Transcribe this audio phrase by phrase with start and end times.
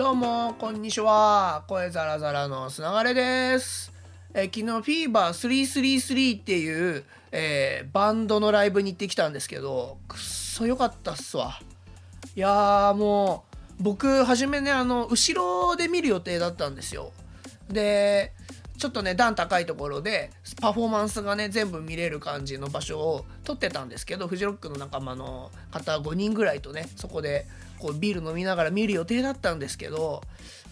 [0.00, 1.62] どうもこんにちは。
[1.68, 3.92] 声ザラザラのつながれです。
[4.32, 5.64] え昨日フィーバー
[6.08, 11.60] 333っていう、えーバンドのライブに行ってきたんですけどくっそ良かったっすわ。
[12.34, 13.44] いやーも
[13.78, 17.12] う僕初めねあの後ろで見る予定だったんですよ。
[17.68, 18.32] で
[18.80, 27.46] ちょっとね段高いところでパフォーマンスがね全部見れる感じの場所を取ってたんですけどフジロックの仲間の方5人ぐらいとねそこで
[27.78, 30.22] こうビール飲みながら見る予定だったんですけど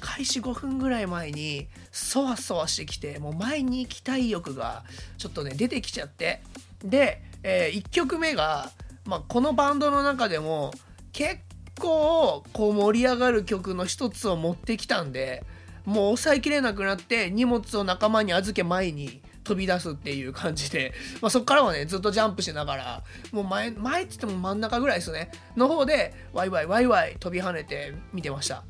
[0.00, 4.84] 開始5分ぐらい前にそわそわしてきてもう前に行きたい欲が
[5.18, 6.40] ちょっとね出てきちゃって。
[6.82, 8.70] で、え1曲目が、
[9.04, 10.70] まあ、このバンドの中でも
[11.12, 11.40] 結
[11.78, 15.42] 構こう盛り上がる曲の一つを持ってきたんで
[15.88, 20.92] もう抑えきれなくなって荷物を仲間に預け前に飛び出すっていう感じで、
[21.22, 23.02] まあ、そこからはねずっとジャンプしながら
[23.32, 25.30] もう前前っつっても真ん中ぐらいですね。
[25.56, 28.64] の方でワイワイワイワイ飛び跳ねて見てました。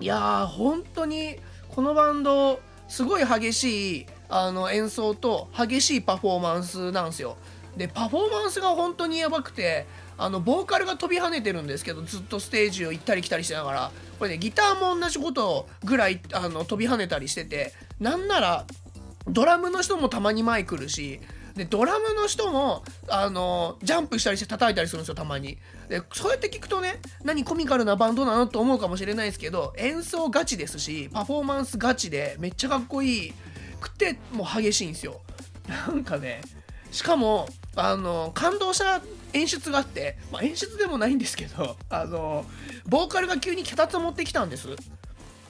[0.00, 1.38] いやー本当に
[1.70, 7.38] このバンドすごい激しいあの演奏と激しいパフォーマンスなんですよ。
[7.74, 9.86] でパフォーマンスが本当にやばくて
[10.18, 13.90] あのボーカルが飛び跳ねてるんですけどずっとステージを行ったり来たりしながら。
[14.18, 18.66] これねギターも同じことぐらいあの飛び跳ねたりしててなんなら
[19.28, 21.20] ドラムの人もたまに前来るし
[21.54, 25.58] でドラムの人もあのジャンプしたりして叩いたりするんですよたまに。
[25.88, 33.34] でそうやって聞くとね何コミカルなバンドなのと思うかもしれないですけど演奏ガチですしパフォーマンスガチでめっちゃかっこいい。
[33.80, 35.20] くてもう激しいんですよ。
[35.68, 36.40] なんかね
[36.90, 39.00] しかもあの感動した
[39.32, 42.44] 演出があって、まあ、演出でもないんですけどあの
[42.86, 44.68] ボーカルが急に脚立を持ってきたんです。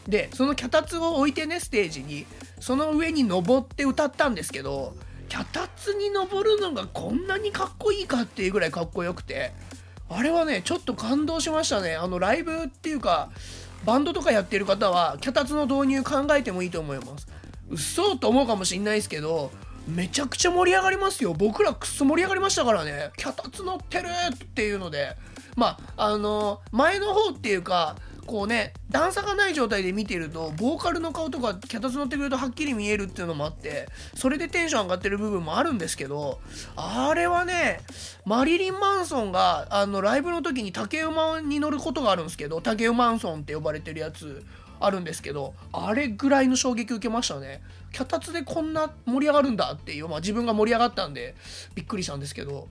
[0.07, 2.27] でその脚立を置いてねステージに
[2.61, 4.95] その上に登って歌ったんですけど
[5.29, 9.53] 脚立に登るのがこんなにかっこいいかっていうぐらいかっこよくて
[10.09, 11.95] あれはねちょっと感動しましたね。
[11.95, 13.31] あのライブっていうか
[13.85, 17.29] バンドとかやってる方は脚立の導入考えてもいいと思います。
[17.71, 19.53] 嘘と思うかもしんないですけど
[19.89, 21.35] めちゃくちゃ盛り上がりますよ。
[21.35, 23.11] 僕らくっそ盛り上がりましたからね。
[23.17, 25.17] 脚立乗ってるっていうので。
[25.59, 27.97] まああの前の方っていうか
[28.27, 36.39] こうね段差がない状態で見てるとボーカルの顔とか脚立乗ってくるとはっきり見えるっていうのもあってそれでテンション上がってる部分もあるんですけど
[36.77, 37.81] あれはね
[38.25, 44.45] マリリン・マンソンがあのライブの時に竹馬に乗ることがあるんですけど竹馬マンソンって呼ばれてるやつ
[44.81, 47.61] あるんですけどあれぐらいの衝撃受けましたね。
[47.93, 51.35] 脚立でこんな盛り上がるんだっていう、まあ、自分が盛り上がったんで
[51.75, 52.69] びっくりしたんですけど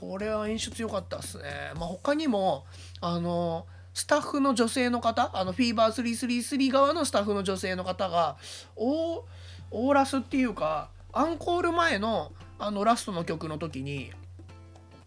[0.00, 1.44] これは演出良かったっすね、
[1.74, 2.64] まあ、他にも
[3.00, 8.36] あのスタッフの女性の方あのフィーバー333側のスタッフの女性の方が
[8.76, 14.12] オーラスっていうかアンコール前のあのラストの曲の時に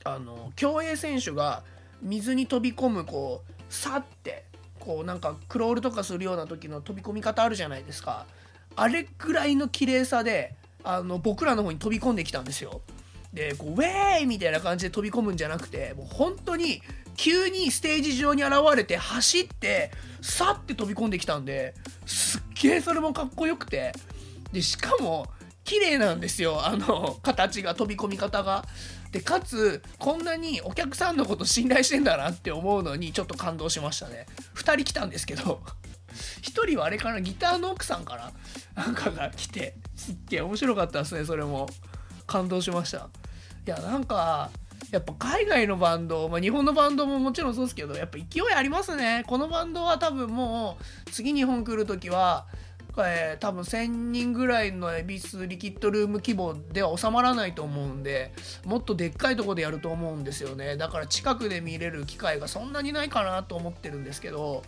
[0.03, 1.63] あの競泳選手が
[2.01, 4.45] 水に飛び込むこうさって
[4.87, 8.25] こうなんかクロールとかするような時の飛び込み方あるじゃないですか。
[8.77, 12.79] あれぐらいの綺麗さであの僕らの方に飛び込んできたんですよ。
[13.33, 14.25] でこうウェーイ!
[14.25, 16.81] みたいな感じで飛び込むんじゃなくてもう本当に
[17.17, 21.73] 急にステージ上に現れて走ってさって飛び込んできたんで
[22.05, 23.91] すっげえそれもかっこよくて。
[24.53, 25.27] でしかも
[25.67, 26.65] 綺麗なんですよ。
[26.65, 28.65] あの形が飛び込み方が。
[29.11, 34.25] でかつこんなにお客さんのこと信頼してんだなって思うのにちょっと感動しましたね。
[34.55, 35.61] 2人来たんですけど。
[36.41, 38.15] 1人はあれかなギターの奥さんか
[38.75, 41.67] ななんかが来てすっげえ面白かったですねそれも。
[42.25, 43.09] 感動しました。
[43.65, 44.49] いやなんか
[44.91, 49.25] やっぱ海外のバンド、まあ、日本のバンドももちろんそうですけどやっぱ勢いありますね。
[49.27, 50.77] このバンドは多分も
[51.07, 52.45] う次日本来る時は
[53.05, 58.31] えー多分1,000人ぐらいの恵比寿リキッドルーム規模では収まらないと思うんで
[58.65, 60.77] もっとでっかいとこでやると思うんですよね。
[60.77, 64.63] だから近くで見れる機会がそんなにないかなと思ってるんですけど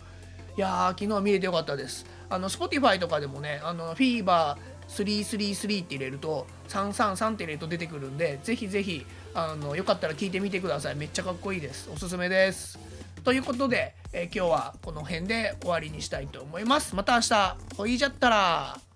[0.56, 2.06] いやー昨日は見れてよかったです。
[2.28, 10.96] あの Spotify とかでもねあのフィーバー333って入れると333って入れると出てくるんでぜひぜひあのよかったら聞いてみてください。
[10.96, 11.88] めっちゃかっこいいです。
[11.92, 12.89] おすすめです。
[13.22, 16.94] ということで、えー今日はこの辺で終わりにしたいと思います。
[16.94, 18.89] また明日ほいじゃったら。